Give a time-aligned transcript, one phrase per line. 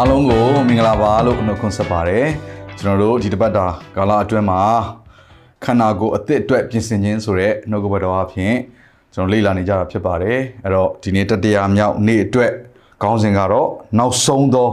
[0.00, 2.26] အားလုံးကိုမင်္ဂလာပါလို့နှုတ်ခွန်းဆက်ပါတယ်
[2.78, 3.66] ကျွန်တော်တို့ဒီတစ်ပတ်တာ
[3.96, 4.60] ကာလအတွင်းမှာ
[5.64, 8.54] ခန္ဓာကိုယ်အသစ်အတွက်ပြင်ဆင်ခြင်းဆိုတဲ့နှုတ်ကပတ်တော်အဖြစ်
[9.14, 12.52] ကျွန်တော်လေ့လာနေကြတာဖြစ်ပါတယ်အဲ့တော့ဒီနေ့တတရားမြောက်နေ့အတွက်
[13.02, 14.70] ခေါင်းစဉ်ကတော့နောက်ဆုံးသော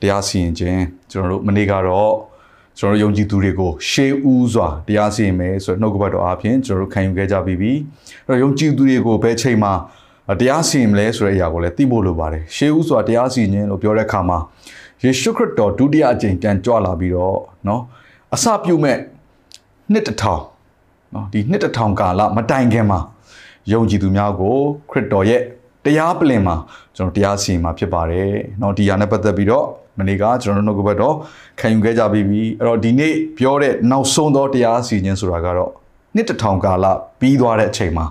[0.00, 2.12] တရားစီရင်ခြင်းကျွန်တော်တို့မနေ့ကတော့
[2.78, 7.72] ကျွန်တော်တို့ယုံကြည်သူတွေကိုရှေးဦးစွာတရားစီရင်မယ်ဆိုတဲ့နှုတ်ကပတ်တော်အဖြစ်ကျွန်တော်တို့ခံယူခဲ့ကြပြီးပြီ
[8.26, 9.72] အဲ့တော့ယုံကြည်သူတွေကိုဘယ်ချိန်မှာ
[10.39, 14.37] တရားစီရင်မလဲဆိုတဲ့အရာကိုလည်းသိဖို့လိုပါတယ်ရှေးဦးစွာတရားစီရင်ခြင်းလို့ပြောတဲ့အခါမှာ
[15.03, 17.81] ယေရှုခရစ်တော်ဒုတိယအကြိမ်ပြန်ကြွလာပြီးတော့เนาะ
[18.33, 18.97] အစပြုမဲ့
[19.91, 20.41] နှစ်တစ်ထောင်
[21.11, 22.99] เนาะဒီနှစ်တစ်ထောင်ကာလမတိုင်ခင်မှာ
[23.71, 24.55] ယုံကြည်သူများကို
[24.89, 25.41] ခရစ်တော်ရဲ့
[25.85, 26.55] တရားပလင်မှာ
[26.95, 29.65] ကျွန်တော်တရားစီရင်မှာဖြစ်ပါတယ်เนาะဒီဟာနဲ့ပတ်သက်ပြီးတော့
[29.99, 31.15] မနေ့ကကျွန်တော်တို့နှုတ်ကပတ်တော်
[31.59, 35.71] ခံယူခဲ့ကြပြီးပြီအဲ့တော့ဒီနေ့ပြောတဲ့နောက်ဆုံးသောတရားစီရင်ဆိုတာကတော့
[36.15, 36.85] နှစ်တစ်ထောင်ကာလ
[37.19, 38.05] ပြီးသွားတဲ့အချိန်မှာ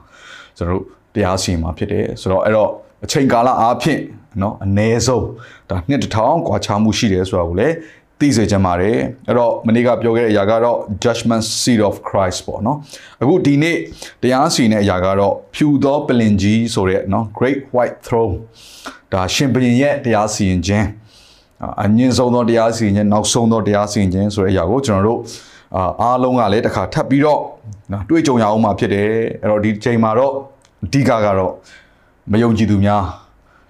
[0.56, 0.84] ကျွန်တော်တို့
[1.14, 2.70] တရားစီရင်မှာဖြစ်တယ်ဆိုတော့အဲ့တော့
[3.04, 4.00] အချိန်ကာလအားဖြင့်
[4.40, 5.26] เนาะအ ਨੇ ဆုံး
[5.70, 7.74] ဒါနှစ်တစ်ထောင်กว่าချမှုရှိတယ်ဆိုတာကိုလည်း
[8.20, 8.96] သိစေချင်ပါတယ်
[9.28, 12.76] အဲ့တော့မနေ့ကပြောခဲ့တဲ့အရာကတော့ judgment seat of Christ ပေါ့เนาะ
[13.22, 13.76] အခုဒီနေ့
[14.22, 18.34] တရားစီရင်တဲ့အရာကတော့ဖြူသောပလင်ကြီးဆိုတဲ့เนาะ great white throne
[19.12, 20.86] ဒါရှင်ဘုရင်ရဲ့တရားစီရင်ခြင်း
[21.82, 25.18] အငင်းဆုံးသောတရားစီရင်ခြင်းနောက်ဆုံးသောတရားစီရင်ခြင်းဆိုတဲ့အရာကိုကျွန်တော်တို့
[25.76, 27.40] အာအားလုံးကလည်းတစ်ခါထပ်ပြီးတော့
[27.92, 29.08] နော်တွေးကြုံရအောင်မှာဖြစ်တယ်
[29.42, 30.32] အဲ့တော့ဒီချိန်မှာတော့
[30.84, 31.52] အဓိကကတော့
[32.32, 33.02] မယုံကြည်သူများ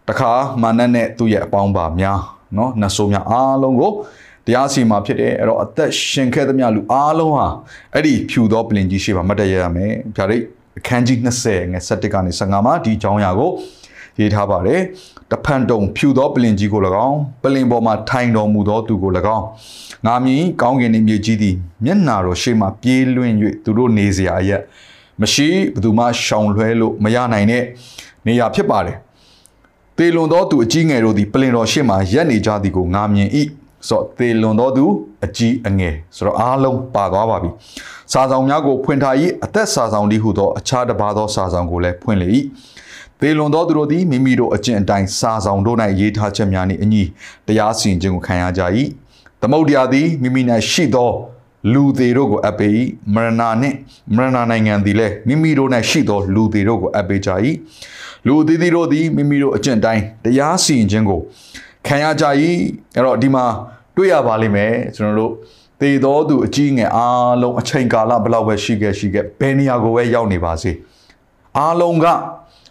[0.09, 0.31] တခါ
[0.63, 2.19] မာနနဲ့သူ့ရဲ့အပေါင်းပါများ
[2.55, 3.93] เนาะနတ်ဆိုးများအားလုံးကို
[4.47, 7.47] တရားစီမှာဖြစ်တယ်အဲ့တော့အသက်ရှင်ခဲ့သမျှလူအားလုံးဟာ
[7.95, 10.45] အဲ့ဒီဖြူသောပလင်ကြီးရှိပါမတ်တရရမယ်ဗျာဒိတ်
[10.79, 13.51] အခန်းကြီး20ငယ်7ကနေ15မှာဒီအကြောင်းအရာကို
[14.21, 14.81] ရေးထားပါတယ်
[15.31, 19.45] တဖန်တုံဖြူသောပလင်ကြီးကို၎င်းပလင်ပေါ်မှာထိုင်တော်မူသောသူကို၎င်း
[20.07, 23.35] ငါမြင်ကောင်းကင်နှင့်မြေကြီးသည်မျက်နာတော်ရှေ့မှပြေးလွင့်၍
[23.65, 24.63] သူတို့နေစရာအရက်
[25.22, 27.64] မရှိဘယ်သူမှရှောင်လွှဲလို့မရနိုင်တဲ့
[28.28, 28.98] နေရာဖြစ်ပါတယ်
[29.98, 33.30] သေလွန်သောသူအကြီးငယ်တို့သည်ပလင်တော်ရှေ့မှရက်နေကြသည်ကိုငါမြင်၏
[33.88, 34.86] ဆိုတော့သေလွန်သောသူ
[35.26, 37.50] အကြီးအငယ်ဆိုတော့အားလုံးပါသွားပါပြီ
[38.12, 39.16] စာဆောင်များကိုဖွင့်ထား၏
[39.46, 42.30] အသက်စာဆောင်တည်းဟုသောအခြားတစ်ပါးသောစာဆောင်ကိုလည်းဖွင့်လေ၏
[43.20, 47.04] သေလွန်သောသူတို့သည်မိမိတို့အကျင့်အတိုင်းစာဆောင်တို့၌ရေးထားချက်များနှင့်အညီ
[47.48, 48.62] တရားစီရင်ခြင်းကိုခံရကြ၏
[49.42, 50.42] သမုဒ္ဒရာသည်မိမိ၌
[50.72, 51.12] ရှိသော
[51.74, 52.68] လူသေးတို့ကိုအပ်ပေ၏
[53.14, 53.76] မရဏနှင့်
[54.16, 57.30] မရဏနိုင်ငံသည်လည်းမိမိတို့၌ရှိသောလူသေးတို့ကိုအပ်ပေကြ၏
[58.28, 61.20] လူသေးသေးတို့သည်မိမိတို့အကျင့်တိုင်းတရားစီရင်ခြင်းကို
[61.88, 62.26] ခံရကြ၏
[62.96, 63.46] အဲ့တော့ဒီမှာ
[63.96, 65.34] တွေ့ရပါလိမ့်မယ်ကျွန်တော်တို့
[65.82, 70.72] သေတော်သူအကြီးငယ်အားလုံးအချိန်ကာလဘယ်လောက်ပဲရှိခဲ့ရှိခဲ့ဘယ်နေရာကိုပဲရောက်နေပါစေ
[71.58, 72.06] အားလုံးက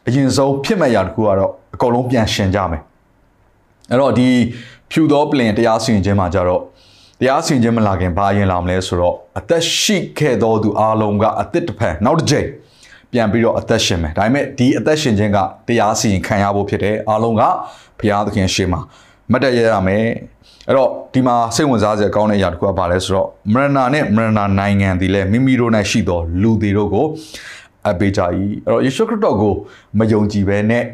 [0.07, 2.83] အရင်ဆုံးဖြစ်မဲ့ရာတစ်ခုကတော့အကုန်လုံးပြန်ရှင်ကြမယ်
[3.91, 4.29] အဲ့တော့ဒီ
[4.91, 6.63] ဖြူသောပလင်တရားစီရင်ခြင်းမှာကြတော့
[7.21, 12.47] တရားစီရင်ခြင်းမလာခင်ဘာအရင်လာမလဲဆိုတော့အသက်ရှိခဲ့သောသူအားလုံးကအသက်တစ်ဖန်နောက်တစ်ကြိမ်
[13.13, 17.43] ပြန်ပြီးတော့အသက်ရှင်မယ်ဒါပေမဲ့ဒီအသက်ရှင်ခြင်းကတရားစီရင်ခံရဖို့ဖြစ်တယ်အားလုံးက
[17.99, 18.81] ဘုရားသခင်ရှေ့မှာ
[19.33, 20.05] မတ်တရရမယ်
[20.69, 27.07] အဲ့တော့ဒီမှာစိတ်ဝင်စားစရာကောင်းတဲ့အရာတစ်ခုကဘာလဲဆိုတော့မရဏနဲ့မရဏနိုင်ငံဒီလဲမိမိတို့၌ရှိသောလူတွေတို့ကို
[27.89, 28.21] အပေးကြ၏
[28.67, 29.55] အဲ့တော့ယေရှုခရစ်တော်ကို
[29.99, 30.85] မယုံကြည်ဘဲနဲ့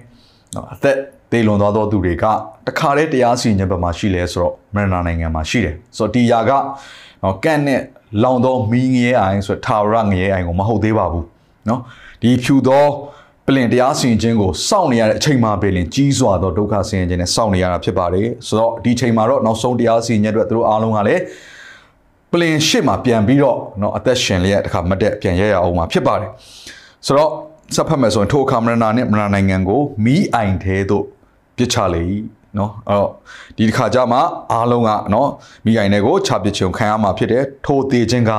[0.55, 0.97] နော်အသက်
[1.34, 2.26] သေလွန်သွားသောသူတွေက
[2.68, 6.52] တခါတည်းတရားစီရင်ခြင်းဘက်မှာရှိလဲဆိုတော့မရဏနိုင်ငံမှာရှိတယ်ဆိုတော့ဒီຢာက
[7.24, 7.82] နော်ကန့်နဲ့
[8.24, 11.26] လောင်သောမီးငရဲအိုင်ဆိုထာဝရငရဲအိုင်ကိုမဟုတ်သေးပါဘူး
[11.70, 11.82] နော်
[12.22, 12.86] ဒီဖြူသော
[13.46, 21.22] ပလင်တရားစီရင်ခြင်းကိုစောင့်နေရတဲ့အချိန်မှာပဲလင်ကြီးစွာသောဒုက္ခဆင်းရဲခြင်းနဲ့စောင့်နေရတာဖြစ်ပါတယ်ဆိုတော့ဒီချိန်မှာတော့နောက်ဆုံးတရားစီရင်ခြင်းအတွက်သူတို့အားလုံးကလည်း
[22.32, 26.30] ပလင်ရှစ်မှာပြန်ပြီးတော့เนาะအသက်ရှင်လျက်တခါမတက်ပြန်ရရအောင်မှာဖြစ်ပါတယ်
[27.06, 27.32] ဆိုတော့
[27.76, 31.06] စပ်ဖတ်မယ်ဆိုရင်ထိုအခါမရဏနဲ့မရဏနိုင်ငံကိုမီးအိုင်ထဲသို့
[31.57, 32.03] ပြစ်ချလေ၏
[32.59, 33.11] နော်အဲ့တော့
[33.57, 34.19] ဒီတစ်ခါကျမှ
[34.53, 35.29] အားလုံးကနော်
[35.65, 38.33] မိအိုင်တွေကိုချပစ်ချုံခံရမှာဖြစ်တယ်ထိုသေးခြင်းက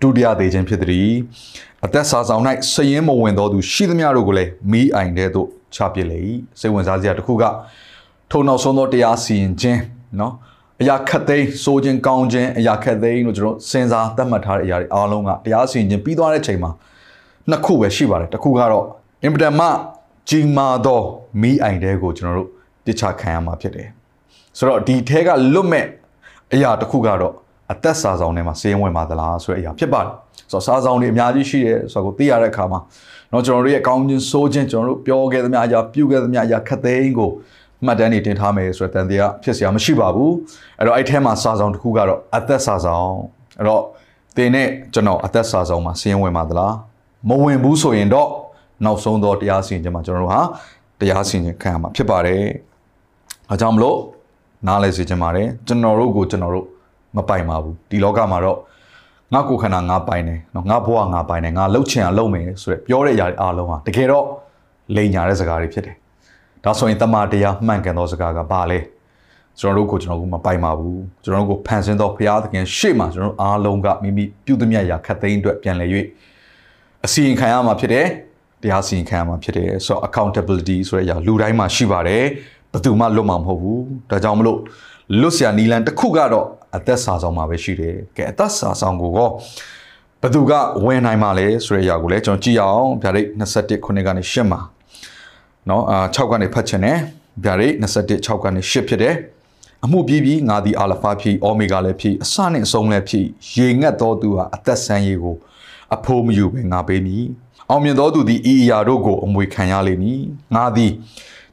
[0.00, 1.12] ဒုတိယသေးခြင်းဖြစ်သည်
[1.84, 2.42] အသက်စာဆောင်၌
[2.72, 6.18] စရင်မဝင်သောသူရှိသမျှတို့ကိုလည်းမိအိုင်တဲ့သို့ချပစ်လေ၏
[6.60, 7.44] စိတ်ဝင်စားစရာတစ်ခုက
[8.30, 9.80] ထိုနောက်ဆုံးသောတရားစီရင်ခြင်း
[10.20, 10.32] နော်
[10.80, 16.70] အရာခက်သိမ်းစိုးခြင်းကောင်းခြင်းအရာခက်သိမ်းလို့ကျွန်တော်စဉ်းစားသတ်မှတ်ထားတဲ့အရာတွေအားလုံးကတရားစီရင်ခြင်းပြီးသွားတဲ့ချိန်မှာ
[17.50, 18.86] နှစ်ခုပဲရှိပါတယ်တစ်ခုကတော့
[19.24, 19.60] အင်ပဒမ
[20.29, 21.01] ကြီးမားသော
[21.41, 22.49] မိအိုင်တဲကိုကျွန်တော်တို့
[22.85, 23.87] တခြားခံရမှာဖြစ်တယ်
[24.57, 25.85] ဆိုတော့ဒီထဲကလွတ်မဲ့
[26.53, 27.33] အရာတစ်ခုကတော့
[27.71, 30.11] အသက်စာဆောင်ထဲမှာစေးဝင်ပါသလားဆိုတဲ့အရာဖြစ်ပါတယ်
[30.51, 32.79] ဆိုတော့စာဆောင်တွေအများကြီးရှိတယ်ဆိုတော့ကိုသိရတဲ့အခါမှာ
[33.29, 37.31] เนาะကျွန်တော်တို့ရဲ့ကောင်းခြင်းဆိုးခြင်းကျွန်တော်တို့ပြောခဲ့သမျှအရာပြုခဲ့သမျှအရာခတ်သိမ်းကို
[37.85, 40.33] မှတ်တမ်းတွေတင်ထားမယ်ဆိုတဲ့တန်တရားဖြစ်เสียမရှိပါဘူး
[40.79, 43.11] အဲ့တော့အဲ့ထဲမှာစာဆောင်တစ်ခုကတော့အသက်စာဆောင်
[43.59, 43.83] အဲ့တော့
[44.37, 46.73] တင်နဲ့ကျွန်တော်အသက်စာဆောင်မှာစီးရင်ဝင်ပါသလား
[47.29, 48.29] မဝင်ဘူးဆိုရင်တော့
[48.84, 50.40] နောက်ဆုံးတော့တရားစီရင်ခြင်းမှာကျွန်တော်တို့ဟာ
[51.00, 52.42] တရားစီရင်ခြင်းခံရမှာဖြစ်ပါတယ်
[53.50, 53.98] အဲကြောင့်မလို့
[54.66, 56.66] နားလဲစေချင်ပါတယ်ကျွန်တော်တို့ကိုကျွန်တော်တို့
[57.16, 58.58] မပိုင်ပါဘူးဒီလောကမှာတော့
[59.32, 64.24] ငါကိုယ်ခန္ဓာငါပိုင်တယ်နော်ငါဘဝငါပိုင်တယ်ငါလှုပ်ချင်အောင်လုပ်မယ်ဆိုရယ်ပြောတဲ့အရာတွေအားလုံးဟာတကယ်တော့
[64.96, 65.96] လိန်ညာတဲ့စကားတွေဖြစ်တယ်
[66.64, 68.78] ဒါဆိုရင်တမန်တရားမှန်ကန်သောစကားကဘာလဲ
[69.60, 75.90] ကျွန်တော်တို့ကိုကျွန်တော်တို့မပိုင်ပါဘူးကျွန်တော်တို့ကိုဖန်ဆင်းသောဘုရားသခင်ရှေ့မှာကျွန်တော်တို့အားလုံးကမိမိပြုသမျှရာခတ်သိမ်းအတွက်ပြန်လည်၍
[77.04, 78.06] အစီရင်ခံရမှာဖြစ်တယ်
[78.65, 82.23] တရားစီရင်ခံရမှာဖြစ်တယ်ဆိုတော့ accountability ဆိုတဲ့အရာလူတိုင်းမှာရှိပါတယ်
[82.71, 84.59] ဘယ်သူမှလွတ်မှာမဟုတ်ဘူးဒါကြောင့်မလို့
[85.19, 86.47] လွတ်เสียနီလန်တစ်ခုကတော့
[86.77, 89.29] အသက်စာဆောင်မှာပဲရှိတယ်ကဲအသက်စာဆောင်ကိုကော
[90.21, 90.51] ဘယ်သူက
[90.85, 94.59] ဝင်နိုင်မှာလဲဆိုတဲ့အရာကိုလည်းကျွန်တော်ကြည့်အောင်ဗျာဒိတ်21ခုနှစ်ကနေ8မှာ
[95.67, 96.97] เนาะအာ6ကနေဖတ်ချင်တယ်
[97.43, 99.15] ဗျာဒိတ်21 6ကနေ8ဖြစ်တယ်
[99.85, 103.25] အမှုပြီးပြီးငါသည်အာလဖာဖြစ်အိုမီဂါလည်းဖြစ်အစနှင့်အဆုံးလည်းဖြစ်
[103.55, 105.35] ရေငတ်သောသူဟာအသက်ဆန်းရေးကို
[105.95, 107.25] အဖိုးမယူပဲငါပေးမည်
[107.70, 110.20] အောင်မြင်သောသူသည်ဤအရာတို့ကိုအမွေခံရလိမ့်မည်
[110.54, 110.92] ငါသည်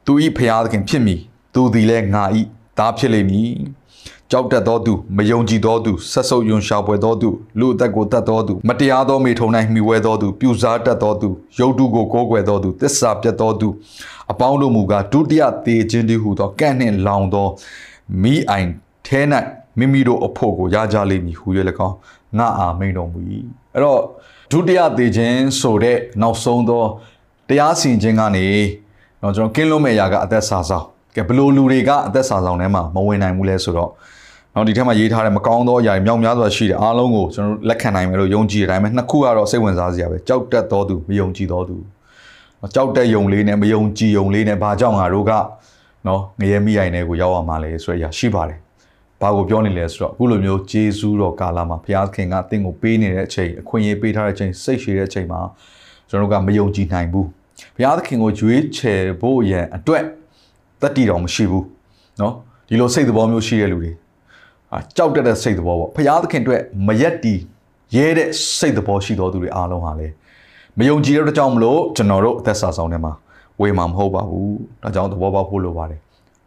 [0.06, 1.20] သူ၏ဖျားသခင်ဖြစ်မည်
[1.54, 2.24] သူသည်လည်းငါ၏
[2.78, 3.50] သားဖြစ်လိမ့်မည်
[4.30, 7.28] ကြောက်တတ်သောသူမယုံကြည်သောသူဆက်ဆုပ်ယွန်ရှာပွဲသောသူ
[7.58, 11.28] လူအသက်ကိုတတ်သောသူမတရားသောမိထုံ၌မှီဝဲသောသူပြူစားတတ်သောသူ
[11.58, 13.68] ရုပ်တုကိုကိုးကွယ်သောသူတစ္ဆာပြတ်သောသူ
[14.30, 17.46] အပေါင်းတို့မူကားဒုတိယသေခြင်းတည်းဟုသောကန့်နှင့်လောင်သော
[18.22, 18.68] မိအိုင်
[19.06, 19.20] ထဲ၌
[19.78, 21.46] မိမိတို့အဖို့ကိုရကြလိမ့်မည်ဟု၍၎
[21.86, 21.96] င်း
[22.38, 23.20] ငါအာမိန်တော်မူ၏
[23.74, 24.00] အဲ့တော့
[24.50, 26.82] ဒုတိယသေခြင်းဆိုတဲ့နောက်ဆုံးသော
[27.48, 28.46] တရားစီရင်ခြင်းကနေ
[29.22, 30.84] တော့ကျွန်တော်ကင်းလွတ်မဲ့ရာကအသက်စာဆောင်
[31.16, 33.90] ကဲဘလို့လူတွေကအသက်စာဆောင်ထဲမှာမဝင်နိုင်ဘူးလဲဆိုတော့
[34.54, 41.76] နော်ဒီထဲမှာရေးထားတဲ့မကောင်းသောအရာတွေမြောက်များစွာရှိတယ်အားလုံးကိုကျွန်တော်လက်ခံနိုင်မယ်လို့ယုံကြည်တဲ့အတိုင်းပဲနှစ်ခုကတော့စိတ်ဝင်စားစရာပဲကြောက်တတ်သောသူမယုံကြည်သောသူ
[42.74, 45.32] ကြောက်တဲ့ယုံလေးနဲ့မယုံကြည်ယုံလေးနဲ့ဘာကြောင့်ငါတို့က
[46.06, 48.58] နော်ငရဲမိရိုင်တွေကိုရောက်ရမှာလဲဆိုတဲ့အရာရှိပါတယ်
[49.21, 55.39] ဘာကိုပြောနေလဲဆိုတော့အခုလိုမျိုးဂျေဇူးတော်ကာလမှာဘုရားခင်ကတင့်ကိုပေးနေတဲ့အချိန်အခွင့်အရေးပေးထားတဲ့အချိန်စိတ်ရှည်တဲ့အချိန်မှာ
[56.09, 57.27] ကျွန်တော်တို့ကမယုံကြည်နိုင်ဘူး
[57.75, 60.03] ဘုရားသခင်ကိုကြွေးချယ်ဖို့ရန်အတွက်
[60.81, 61.65] တတိတော်မရှိဘူး
[62.19, 62.33] เนาะ
[62.67, 63.91] ဒီလိုစိတ်သဘောမျိုးရှိတဲ့လူတွေ
[64.73, 67.35] အာကြောက်တတ်တဲ့စိတ်သဘောပေါ့ဘုရားသခင်အတွက်မရက်တီ
[67.95, 70.07] ရဲတဲ့စိတ်သဘောရှိတော်သူတွေအားလုံးဟာလေ
[70.79, 73.13] မယုံကြည်တဲ့ကြောင့်မလို့ကျွန်တော်တို့အသက်စာဆောင်ထဲမှာ
[73.61, 75.99] ဝေမှာမဟုတ်ပါဘူးဒါကြောင့်သဘောပေါက်ဖို့လိုပါတယ်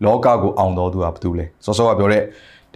[0.04, 2.22] လောကကိုအောင်တော်သူကဘာတူလဲစောစောကပြောတဲ့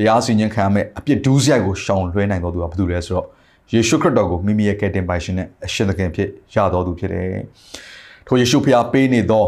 [0.01, 3.27] တရားစီရင်ခံရမယ့်အပြစ်ဒုစရိုက်ကိုရှောင်လွှဲနိုင်တော်သူကဘာလို့လဲဆိုတော့
[3.74, 7.44] ယေရှုခရစ်တော်ကိုမိမိရဲ့ကယ်တင်ပိုင်ရှင်နဲ့အရှင်သခင်ဖြစ်ရတော်သူဖြစ်တယ်။
[8.27, 9.45] ထိုယေရှုဖျားပေးနေသော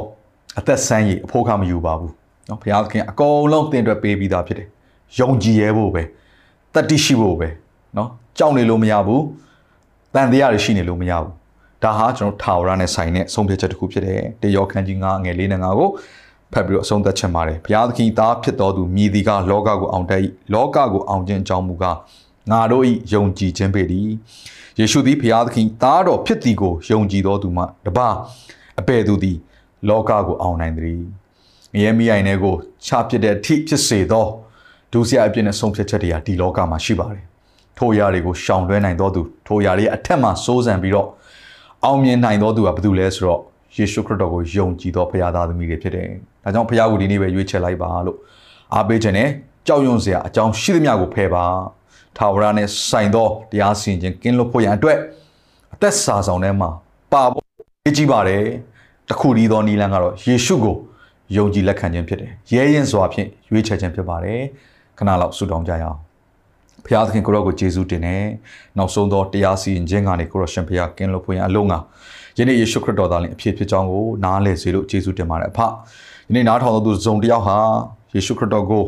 [0.60, 2.12] အသက်ဆန်းရည်အဖို့ခမယူပါဘူး။
[2.50, 4.68] နော်ဖျားသခင်အကုန်လုံးတင်အတွက်ပေးပြီးသားဖြစ်တယ်။
[5.20, 6.04] ယုံကြည်ရဲဖို့ပဲ။
[6.74, 7.48] တတိရှိဖို့ပဲ။
[7.98, 9.22] နော်ကြောက်နေလို့မရဘူး။
[10.16, 11.34] တန်တရားတွေရှိနေလို့မရဘူး။
[11.84, 15.90] ဒါဟာကျွန်တော်ထာဝရနဲ့ဆိုင်တဲ့ဆုံးဖြတ်ချက်တစ်ခုဖြစ်တယ်။တေယောခန်းကြီး9ငယ်4နဲ့9ကို
[16.54, 20.22] ဖတ်ပြီးတော့အဆုံးသတ်ချင်ပါတယ်ဘုရားသခင်သားဖြစ်တော်သူမြည်ဒီကလောကကိုအောင်တတ်၏
[20.54, 21.98] လောကကိုအောင်ခြင်းအကြောင်းမူကား
[22.52, 22.84] ငါတို့၏
[23.14, 24.10] ယုံကြည်ခြင်းပေသည်
[24.80, 28.10] ယေရှုသည်ဘုရားသခင်သားတော်ဖြစ်သည်ကိုယုံကြည်တော်သူမှတပါ
[28.80, 29.38] အပေသူသည်
[29.90, 31.02] လောကကိုအောင်နိုင်သည်
[31.74, 34.28] ငရဲမိအိုင်တွေကိုချပစ်တဲ့အထိဖြစ်စေသော
[34.92, 37.26] ဒုစရအပြစ်နဲ့ဆုံးဖြတ်ချက်တွေဟာဒီလောကမှာရှိပါတယ်
[37.78, 41.08] ထိုအရာတွေကိုရှောင်လွှဲနိုင်တော်သူထိုအရာတွေအထက်မှာစိုးစံပြီးတော့
[41.84, 43.42] အောင်မြင်နိုင်တော်သူကဘယ်သူလဲဆိုတော့
[43.78, 46.08] ယေရှုခရစ်တော်ကိုယုံကြည်သောဘုရားသားသမီးတွေဖြစ်တယ်။
[46.44, 48.18] ဒါကြောင့်ဘုရားကိုဒီနေ့ပဲရွေးချယ်လိုက်ပါလို့
[48.74, 49.30] အားပေးခြင်းနဲ့
[49.68, 51.46] ကြောက်ရွံ့စရာအကြောင်းရှိသမျှကိုဖယ်ပါ။
[52.18, 54.98] ထာဝရနဲ့ဆိုင်သောတရားစီရင်ခြင်းကင်းလွတ်ဖို့ရန်အတွက်
[55.74, 56.70] အသက်စာဆောင်ထဲမှာ
[57.12, 57.46] ပါဖို့
[57.84, 58.44] ရေးကြည့်ပါတယ်။
[59.10, 60.76] တခုတည်းသောနီလန်ကတော့ယေရှုကို
[61.36, 64.40] ယုံကြည်လက်ခံခြင်းဖြစ်တယ်။ရဲရင်စွာဖြင့်ရွေးချယ်ခြင်းဖြစ်ပါတယ်။
[64.98, 66.00] ခဏလောက်ဆုတောင်းကြရအောင်။
[66.86, 68.16] ဖခင်သခင်ကိုရောကိုယေရှုတင်နေ
[68.78, 71.76] နောက်ဆုံးသောတရားစီရင်ခြင်းကနေကိုရောရှင်ဖခင်ကင်းလို့ဖွင့်အလုံးက
[72.38, 77.58] ယနေ့ယေရှုခရစ်တော်သားလင်အဖြစ်ဖြစ်ကြောင်းကိုနားလည်စေလို့ယေရှုတင်ပါတယ်အဖယနေ့နားထောင်သောသူဇုံတယောက်ဟာ
[78.16, 78.84] ယေရှုခရစ်တော်ကို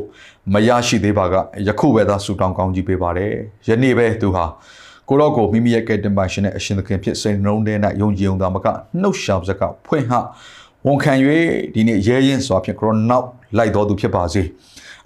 [0.53, 1.35] မရရှိသေးပါက
[1.67, 3.31] ယခုပဲသာဆုတောင်းကောင်းကြီးပေးပါတယ်
[3.67, 4.45] ယနေ့ပဲသူဟာ
[5.09, 8.67] ကိုရောကိုမိမိရဲ့ကယ်တင်ပါရှင်နဲ့အရှင်သခင်ဖြစ်စိန်နှုံးတဲ့၌ယုံကြည်ုံသာမက
[9.01, 10.13] နှုတ်ရှာစကားဖွင့်ဟ
[10.85, 11.13] ဝန်ခံ၍
[11.73, 14.43] ဒီနေ့ရဲရင်စွာဖြင့်ကိုရောနောက်လိုက်တော်သူဖြစ်ပါစေ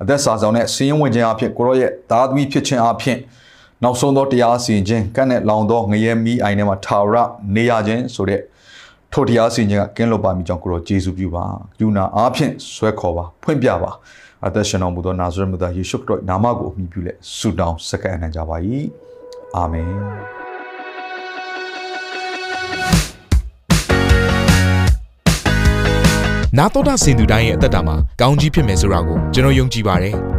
[0.01, 3.17] အသက်စာဆောင်နဲ့စည်ရင်ဝင်ခြင်းအဖြစ်ကိုရောရဲ့သားသမီးဖြစ်ခြင်းအဖြစ်
[3.83, 7.15] နောက်ဆုံးသောတရားစီရင်ခြင်းကန့်နဲ့လောင်သောငရဲမီးအိုင်ထဲမှာထာဝရ
[7.55, 8.41] နေရခြင်းဆိုတဲ့
[9.13, 11.45] ထိုတရားစီရင်ခြင်းကကင်းလွတ်ပါမိကြောင်းကိုရောယေရှုပြုပါ
[11.79, 13.91] ယူနာအားဖြင့်ဆွဲခေါ်ပါဖွင့်ပြပါ
[14.45, 18.55] အသက်ရှင်တော်မူသောနာဇရက်မြတ်ယေရှုခရစ်နာမကိုအမိပြုလက်ဆုတောင်းစက္ကန့်အနံ့ကြပါ၏
[19.55, 19.91] အာမင်
[26.57, 30.15] နာတော်တာစင်သူတိုင်းရဲ့အသက်တာမှာကောင်းကြီးဖြစ်မယ်ဆိုတာကိုကျွန်တော်ယုံကြည်ပါတယ်။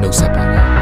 [0.00, 0.73] နှုတ်ဆက်ပါတယ်